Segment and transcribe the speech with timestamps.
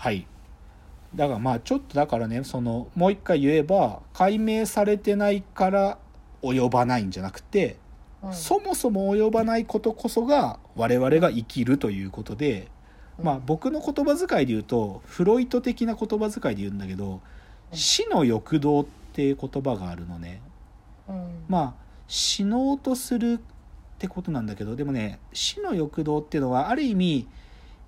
[0.00, 0.26] はい。
[1.14, 5.98] だからまあちょっとだからねそのもう一回言えば解明されてないから
[6.42, 7.76] 及ばないんじゃなくて、
[8.22, 8.32] うん。
[8.32, 12.68] そもそも及ばないことこそが我々が生きるということで、
[13.22, 17.20] まあ僕の言葉遣いで言うとフロイト的な言葉遣いで言うんだけど
[17.70, 17.76] うん。
[17.76, 20.40] 死の欲動っていう言葉があるのね。
[21.10, 21.44] うん。
[21.46, 21.74] まあ
[22.08, 23.38] 死のうとするっ
[23.98, 27.28] てことなんだけどでもね死の欲動っていうのはある意味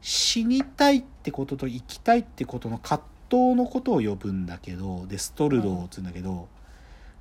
[0.03, 6.49] 死にたいってことと生きたいってことの葛藤のことを呼ぶんだけどデストルドーっつうんだけど、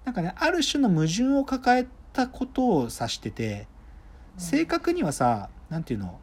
[0.04, 3.68] なんかねある種の矛盾を抱えたことを指してて
[4.38, 6.20] 正確にはさ何て言うの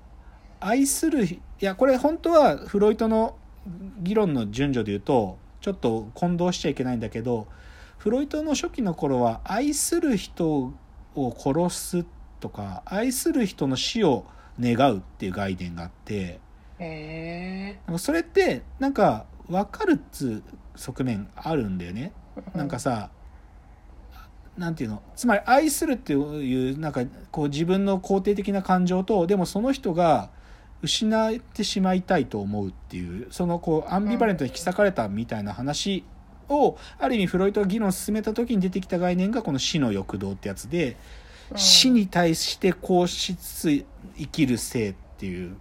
[0.61, 3.37] 愛するいやこれ本当はフロイトの
[4.01, 7.47] 議論の順序で言うとちょっと混同しちゃいけないんだけど
[7.99, 10.73] フロイトの初期の頃は愛する人
[11.15, 12.05] を殺す
[12.41, 14.25] とか愛する人の死を
[14.61, 16.41] 願うっていう概念があって
[16.79, 20.43] へなんかそれってなんか分かるっつう
[20.77, 22.13] 側面あるんだよね。
[22.55, 23.11] えなんかさ
[24.57, 25.03] なんていうの？
[25.15, 30.31] つまり愛するっていうなんかこう自分の肯定的な感情とでもその人が
[30.83, 36.05] 失ってしまいたいと思うっていうそのこうアンビバレントに引き裂かれたみたいな話
[36.49, 40.97] をある意味フロイトが議論を進めた時に出てきた概念がこの死の欲動ってやつで
[41.57, 43.85] 死に対してこうしつつ
[44.17, 45.57] 生きる性っていう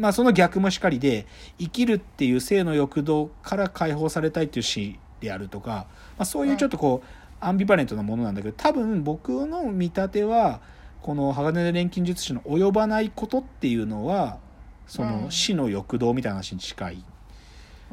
[0.00, 1.26] まあその逆もしかりで
[1.58, 7.06] 生きるっていう性の欲動から解放されたいっていう死であるとか、まあ、そういうちょっとこう
[7.40, 10.60] アンビバレントなものなんだけど多分僕の見立ては
[11.02, 14.38] この鋼の錬金術師の及ばないことっていうのは
[14.86, 17.04] その死の欲動みたいな話に近い。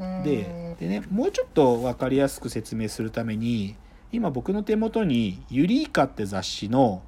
[0.00, 0.22] うん。
[0.22, 3.76] ででねもうちょっと分かりやすく説明するために
[4.12, 7.02] 今僕の手元に「ユリーカ」って雑誌の,、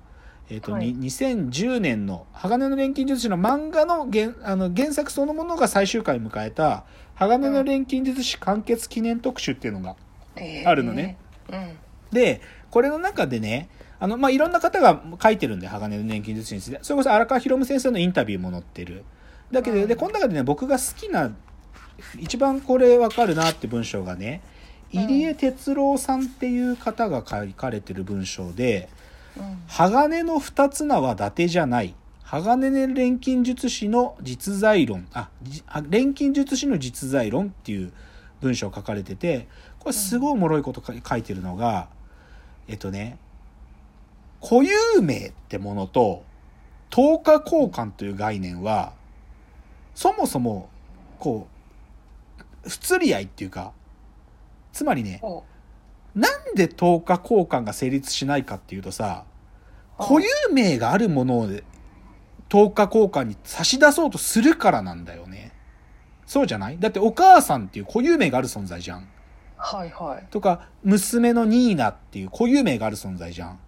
[0.51, 0.93] えーとはい。
[0.93, 6.85] に2010年の「鋼の錬金術師」の漫画の原あの原作そのものが最終回を迎えた
[7.15, 9.97] 「鋼の錬金術師完結記念特集」っていうのが
[10.67, 11.17] あるのね。
[11.51, 11.79] うん。
[12.13, 12.41] で
[12.71, 13.69] これの中でね
[14.01, 16.79] あの、まあ、いろんな方が書いてるんで鋼の錬金術師について。
[16.83, 19.05] それこそ荒川博先生のインタビューも載ってる。
[19.53, 19.89] だけど、うん。
[19.89, 21.31] でこの中でね僕が好きな
[22.19, 24.41] 一番これ分かるなって文章がね
[24.93, 25.05] うん。
[25.05, 29.00] 入江哲郎さんっていう方が書かれてる文章でうん
[29.69, 35.31] 「鋼の二つ名は伊達じゃない」「鋼の錬金術師の実在論」あ
[35.89, 37.93] 錬金術師の実在論っていう
[38.41, 39.49] 文章を書かれてて
[39.79, 41.89] これすごいおもろいことか書いてるのが
[42.69, 43.19] えっとね
[44.41, 46.25] 固有名ってものと
[46.89, 48.93] 等価交換という概念は
[49.95, 50.69] そもそも
[51.19, 51.47] こ
[52.65, 53.73] う不釣り合いっていうか
[54.73, 55.45] つまりねほ
[56.15, 59.25] なんで等価交換が成立しないかっていうとさ
[59.99, 61.49] う固有名があるものを
[62.49, 65.53] 等価交換に差し出そうとするからなんだよね。
[66.27, 66.79] そうじゃない？
[66.79, 69.09] だってお母さんっていう固有名がある存在じゃん。
[69.57, 70.27] はいはい。
[70.31, 73.59] とか娘のニーナっていう固有名がある存在じゃん。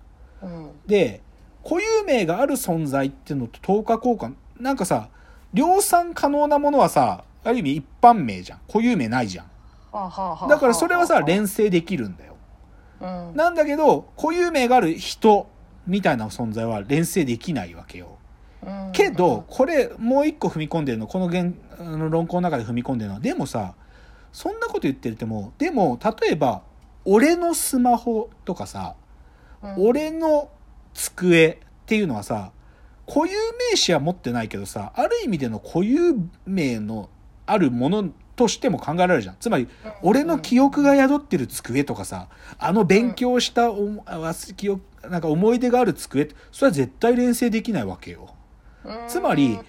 [0.43, 0.71] うん。
[0.87, 1.21] で
[1.63, 5.11] 固有名がある存在っていうのと等価交換なんかさ
[5.53, 8.61] 量産可能なものはさある意味一般名じゃん。
[8.67, 9.47] 固有名ないじゃん。
[9.93, 12.32] だからそれはさは連成できるんだよ。
[12.32, 12.32] あ
[13.03, 13.37] うん。
[13.37, 15.49] なんだけど固有名がある人
[15.87, 18.19] みたいな存在は連成できないわけよ。
[18.65, 18.91] うん。
[18.93, 23.21] けどこれもう一個踏み込んでるのこの原あの論考の中で踏み込んでるのは。
[23.21, 23.75] でもさ
[24.33, 26.63] そんなこと言ってるてもでも例えば
[27.05, 28.95] 俺のスマホとかさ
[29.63, 29.75] うん。
[29.89, 30.49] 俺の
[30.95, 32.53] 机っていうのはさ
[33.07, 37.11] 固有名詞は持ってないけどさある意味での固有名の
[37.47, 38.11] あるもの
[38.43, 39.37] としても考えられるじゃん。
[39.39, 39.69] つまり
[40.03, 42.27] 俺の記憶が宿ってる机とかさ
[42.59, 44.03] あの勉強したお
[44.57, 48.35] 記憶なんか思い出がある机ってそれは絶対連成できないわけよ。
[48.85, 48.97] うん。
[49.07, 49.61] つまり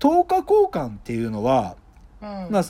[0.00, 1.76] 等価交換っていうのは
[2.20, 2.48] うん。
[2.50, 2.64] まあ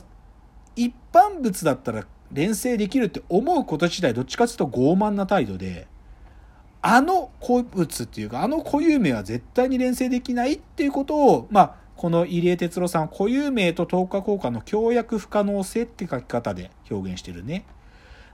[0.76, 5.86] 一般物だったら連成できるって思うこと自体どっちかというと傲慢な態度で
[6.82, 17.64] あの古物っていうかあの固有名は絶対に連成できないっていうことをまあこの入江哲郎さんは固有名と等価交換の協約不可能性って書き方で表現してるね。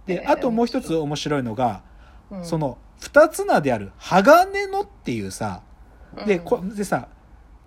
[0.04, 0.30] でえー。
[0.30, 1.82] あともう一つ面白いのが
[2.30, 2.44] うん。
[2.44, 5.62] その二つ名である鋼のっていうさ
[6.26, 6.44] でうん。
[6.44, 7.08] こでさ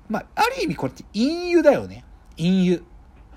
[0.07, 2.05] まあある意味これって隠喩だよね。
[2.37, 2.83] 隠喩。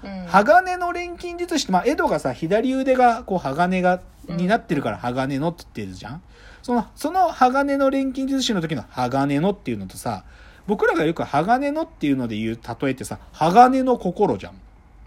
[0.03, 0.27] うん。
[0.27, 6.23] 鋼の錬金術師って、まあ、エドがさ、左腕が、こう、鋼が、になってるから、鋼のって言ってるじゃん。
[6.63, 10.25] その、その鋼の錬金術師の時の鋼のっていうのとさ、
[10.67, 14.61] 僕らがよく鋼のっていうので言う例えってさ、鋼の心じゃん。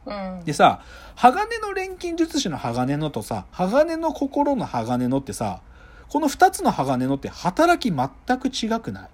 [0.05, 0.45] うん。
[0.45, 0.81] でさ、
[1.15, 5.61] 鋼の錬金術師の鋼のとさ、鋼の心の鋼のってさ、
[6.09, 9.09] この二つの鋼のって働き全く違くない？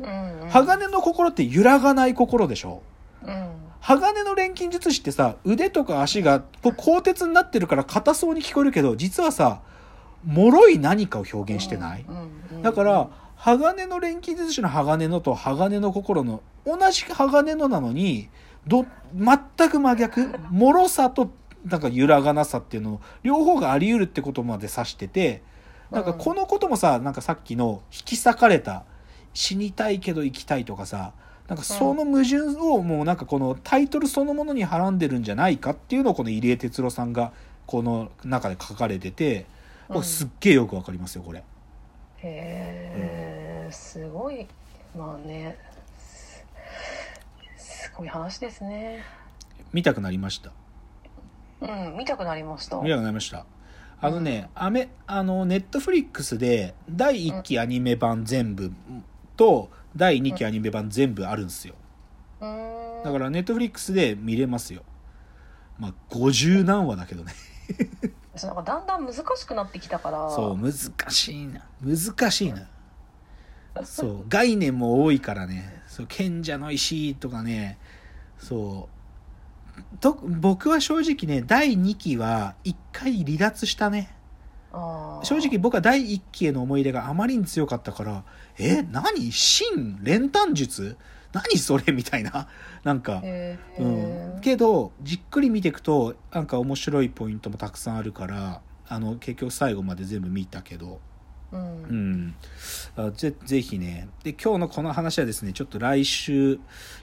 [0.00, 0.48] うんうん。
[0.48, 2.82] 鋼の心って揺らがない心でしょ？
[3.24, 3.50] うん。
[3.80, 9.60] 鋼の錬金術師ってさ腕とか足がこう鋼鉄になってるから硬そうに聞こえるけど実はさ
[10.26, 12.06] 脆い何かを表現してない、
[12.62, 13.10] だから
[13.44, 18.30] 鋼の錬金術師の鋼のと鋼の心の同じ鋼のなのに
[18.66, 21.30] ど全く真逆脆さと
[21.66, 25.42] なんか揺らがなさっていうの両方があり得るってことまで指してて
[25.90, 28.84] なんかこのこともさなんかさっきの引き裂かれた
[29.34, 31.12] 死にたいけど生きたいとかさ
[31.46, 37.34] なんかその矛盾をもうなんかこのタイトルそのものにはらんでるんじゃないかっていうのをこの入江哲郎さんが
[37.66, 39.44] この中で書かれてて
[39.90, 39.94] うん。
[39.96, 41.40] 僕すっげえよくわかりますよこれ。
[41.40, 41.44] へ
[42.22, 43.33] え
[43.94, 44.44] すごい
[44.96, 45.56] まあね
[45.96, 46.44] す
[47.56, 49.04] すごい話ですね
[49.72, 50.50] 見たくなりました？
[51.60, 53.46] うん見たくなりました見たくなりました。
[54.00, 58.72] あのね、アメ、あの、ネットフリックスで、第1期アニメ版全部
[59.36, 61.74] と、第2期アニメ版全部あるんですよ。
[62.40, 64.82] うーんだから、ネットフリックスで見れますよ。
[65.78, 67.32] まあ、50何話だけどね。
[68.34, 70.72] 私なんかだんだん難しくなってきたからそう、難
[71.10, 71.62] しいな。
[71.80, 72.68] 難しいな。
[73.82, 75.82] そう、概念も多いからね。
[75.88, 77.78] そう、賢者の石とかね、
[78.38, 78.94] そう。
[79.98, 84.14] と僕は正直ね、第2期は1回離脱したね。
[85.22, 88.24] 正直僕は第1期への思い入れがあまりに強かったから、
[88.58, 89.30] え、何？
[89.32, 90.96] 真練炭術？
[91.32, 91.92] 何それ？
[91.92, 92.48] みたいな。
[92.84, 94.40] なんか、へうーん。
[94.40, 101.00] けど、じっくり見ていくと、なんか面白いポイントもたくさんあるから、あの、結局最後まで全部見たけど、
[101.58, 102.26] ううん。
[102.26, 102.34] ん。
[102.96, 104.08] あぜぜひね。
[104.22, 106.58] で、今日のこの話はですね、ちょっと来週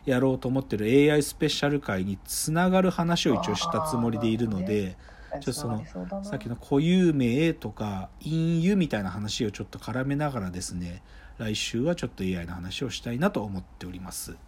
[0.06, 4.95] やろうと思ってる AI スペシャル会につながる話を一応したつもりでいるので、
[5.33, 5.86] ちょっとその
[6.24, 11.01] さっきの固有名とか隠喩みたいな話をちょっと絡めながらですね
[11.38, 14.31] 来週はちょっと AI の話をしたいなと思っております。
[14.31, 14.39] はい。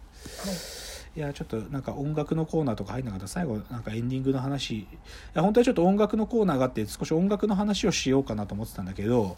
[1.16, 3.28] いやちょっとなんか音楽のコーナーとか入んなかった？
[3.28, 4.80] 最後なんかエンディングの話。
[4.80, 4.86] い
[5.32, 9.36] や本当はちょっと音楽のコーナーがあって少し音楽の話をしようかなと思ってたんだけど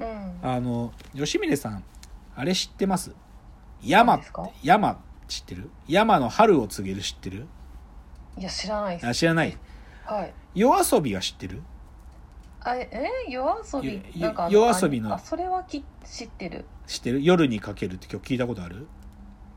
[0.00, 0.48] うん。
[0.48, 1.84] あの吉峰さん
[2.34, 3.12] あれ知ってます？
[3.82, 4.20] 山
[4.62, 5.70] 山知ってる？
[5.88, 7.46] 山の春を告げる知ってる？
[8.38, 9.56] いや知らないあ知らない？
[10.04, 10.32] はい。
[10.54, 11.62] 夜遊びは知ってる？
[12.62, 12.90] あえ
[13.28, 13.94] 夜遊び？
[13.94, 16.64] よなんかあの夜遊びのあそれはき知ってる。
[16.86, 17.22] 知ってる？
[17.22, 18.86] 夜にかけるって曲聞いたことある？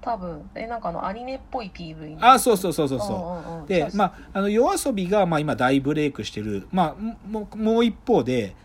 [0.01, 0.50] 多分。
[0.56, 3.51] えなんかあのアニメっぽい PV あそうそうそうそうそうう。
[3.51, 3.66] んうんうん。
[3.68, 8.56] で、まあ、あの夜遊びが、まあ、今大ブレイクしてる、まあ、ももう一方で、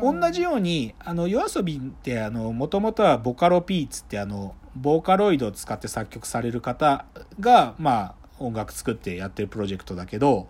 [0.00, 7.04] うん同じようにあの夜遊びってもともとはボカロ P っつってあのボーカロイドを使って作曲される方
[7.40, 10.48] が、まあ、音楽作ってやってるプロジェクトだけど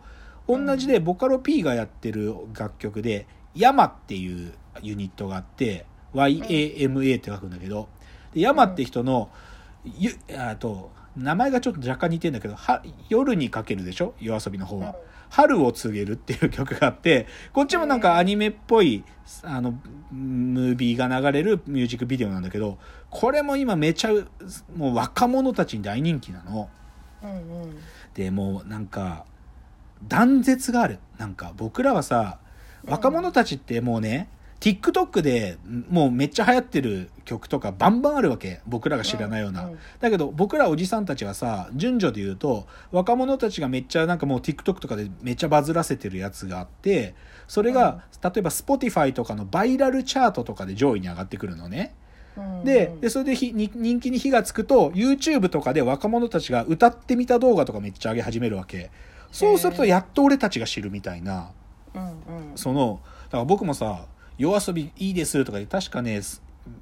[0.49, 7.89] 同じでボカロ P がやってる楽曲で「ヤマっていうユニットがあって YAMA って書くんだけど
[8.33, 9.31] でヤマって人の、
[9.85, 14.15] ゆあと名前がちょっと若干似てんだけどは夜にかけるでしょ？
[14.21, 14.95] 夜遊びの方は。
[15.33, 19.03] 春を告げるっていう曲があって、こっちもなんかアニメっぽい、
[19.43, 19.73] あの、
[20.11, 22.77] ムービーが流れるミュージックビデオなんだけど、
[23.09, 24.11] これも今めちゃ、
[24.77, 26.69] もう若者たちに大人気なの。
[27.23, 27.77] うんうん
[28.13, 29.25] で、もうなんか、
[30.07, 30.99] 断絶がある。
[31.17, 32.39] なんか僕らはさ、
[32.85, 34.29] 若者たちってもうね、
[34.63, 35.59] TikTok で
[35.91, 38.61] もうめっちゃ流行ってる曲とかバンバンあるわけ。
[38.65, 39.65] 僕らが知らないような。
[39.65, 47.15] うんだけど僕らおじさんたちはさ順序で言うと若者たちがめっちゃなんかもう TikTok とかでめっちゃバズらせてるやつがあって
[47.49, 51.95] それが、例えば Spotify とかのバイラルチャートとかで上位に上がってくるのね。
[52.37, 58.91] うんででそれでひに人気に火がつくと YouTube とかで若者たちが歌ってみた動画とかめっちゃ上げ始めるわけ。
[59.33, 61.51] そうするとやっと俺たちが知るみたいな。
[61.95, 62.13] うんうん。
[62.55, 64.07] そのだから僕もさ
[64.39, 66.21] 「夜遊びいいです」とかで確かね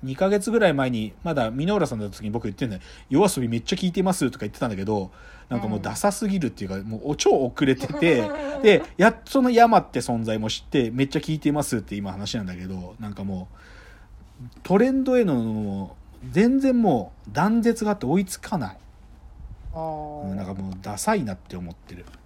[0.05, 5.11] 2ヶ月ぐらい前にまだ箕浦さんだった時に僕言ってんだよ「夜遊びめっちゃ聞いてます」とか言ってたんだけど
[5.49, 8.31] なんかもうダサすぎるっていうかもう超遅れてて
[8.63, 15.97] でやっとその山って存在も知ってめっちゃ聞いてますって今話なんだけどなんかもうトレンドへの
[16.31, 18.77] 全然もう断絶があって追いつかない。
[19.73, 22.05] うんなんかもうダサいなって思ってる。
[22.05, 22.21] だか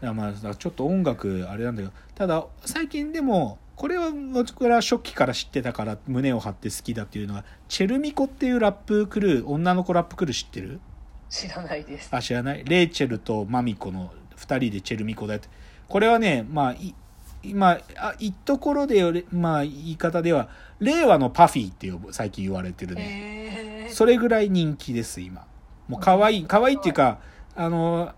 [0.00, 10.80] らまあちょっと音楽あれなんだけどただ最近でもこれは僕ら初期から知ってたから胸を張って好きだっていうのはチェルミコっていうラップクルー女の子ラップクルー知ってる？
[11.28, 12.08] 知らないです。
[12.10, 12.64] あ知らない？
[12.64, 15.48] レイチェルとマミコの2人でチェルミコだって
[15.88, 16.94] これはねまあい
[17.42, 20.48] 今あいっところでまあ言い方では
[20.80, 23.88] 令和のパフィーって呼ぶ最近言われてるね。
[23.90, 25.46] それぐらい人気です今。
[25.86, 27.18] もう可愛い可愛いっていうか
[27.54, 28.12] あの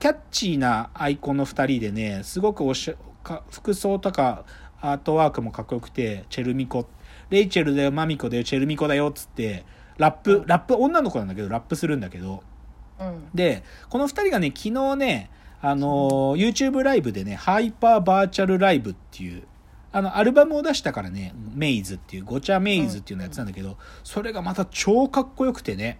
[0.00, 4.44] キャッチーなアイコンの2人でねすごくおしゃか服装とか
[4.90, 6.86] アートワークもかっこよくてチェルミコ。
[7.30, 9.64] レイチェルだよマミコだよチェルミコだよっつって
[9.98, 12.42] ラップラップ女の子なんだけどラップするんだけど。
[13.00, 13.28] うん。
[13.34, 19.42] でこの2人がね昨日ねあのー YouTube ライブでねハイパーバーチャルライブっていう
[19.92, 25.98] あのアルバムを出したからねメイズっていうごちゃメイズっていうのやつなんだけど、それがまた超かっこよくてね。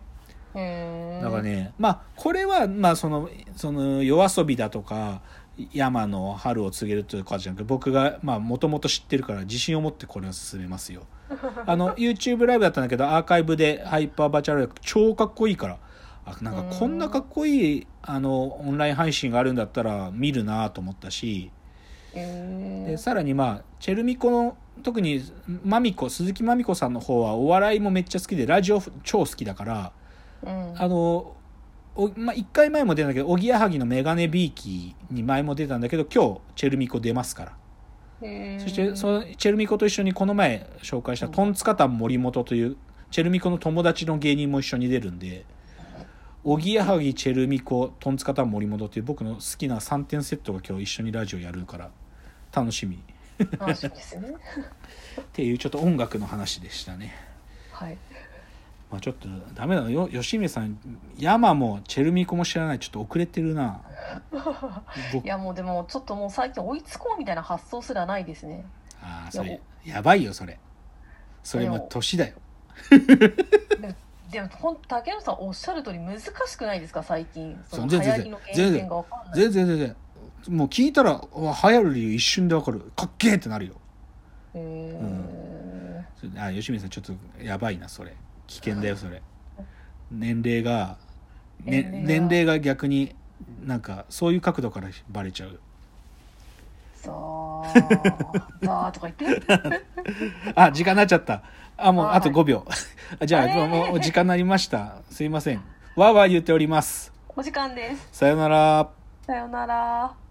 [0.55, 5.23] だからね、まあこれはまあそのその夜遊びだとか
[5.73, 11.03] 山の春を告げるというかじゃなくて僕がもともと知ってるから自信を持ってこれを進めますよ。
[11.67, 15.79] あの YouTube ライブだったんだけどアーカイブでハイパーバーチャル超かっこいいから
[16.25, 21.51] あなんかこんなかっこいいあのオンライン配信があるんだったら見るなと思ったし
[22.15, 25.23] でさらにまあチェルミコの特に
[25.65, 29.93] マミコ鈴木まみこさんの方はお笑いもめっちゃ好きでラジオ超好きだから
[30.45, 30.75] うん。
[30.77, 31.35] あの
[31.97, 37.53] おまあ、1回前も出たんだけどおぎやはぎのメガネビーキに前も出たんだけど今日チェルミコ出ますから。
[38.21, 42.77] そしてそのチェルミコと一緒にこの前紹介したトンツカタン森本という
[43.11, 45.45] チェルミコの友達の芸人も一緒に出るんで
[46.45, 51.91] おぎやはぎチェルミコトンツカタン森本っていう僕の好きな3点セットが今日一緒にラジオやるから
[52.53, 53.03] 楽しみ。
[53.59, 54.29] 楽しみですね。
[55.21, 57.15] っていうちょっと音楽の話でしたね。
[57.73, 57.99] はい
[58.91, 59.91] まあ、ちょっとダメだな。
[59.91, 60.79] よ吉見さん
[61.19, 62.79] 山もチェルミコも知らない。
[62.79, 63.81] ちょっと遅れてるな。
[65.13, 65.25] 僕。
[65.25, 68.65] いやもうでもちょっともう最近追いつこうみたいな発想すらないですね。
[69.03, 70.59] ああそれいやばいよそれ。
[71.43, 72.37] それも年だよ。
[74.31, 77.03] でもほん竹野さんおっしゃる通り難しくないですか？
[77.03, 77.61] 最近。
[77.69, 79.35] その流行りの原点がわかんない。
[79.35, 79.97] 全然全然
[80.57, 82.93] もう聞いたら流行る理由一瞬でわかる。
[82.95, 83.75] かっけえってなるよ。
[84.55, 87.13] へそれあ吉見さんちょっと
[87.43, 88.15] やばいなそれ
[88.47, 89.23] 危険だよそれ。
[90.11, 90.99] 年齢が、
[91.65, 92.09] ね、年齢が。
[92.09, 93.15] 年齢が逆に
[93.65, 95.61] なんかそういう角度からバレちゃう。
[97.03, 99.43] ーさあとか言って。
[100.55, 101.43] あ時間になっちゃった。
[101.77, 102.17] あもうはい。
[102.17, 102.67] あと5秒。
[103.21, 104.97] あ じゃああれもうもう時間になりました。
[105.11, 105.63] すいません。
[105.97, 107.13] わーわー言っております。
[107.37, 108.09] お時間です。
[108.13, 108.89] さよなら。
[109.27, 110.26] さよなら